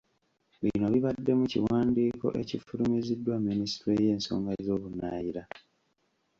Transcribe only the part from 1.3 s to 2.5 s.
mu kiwandiiko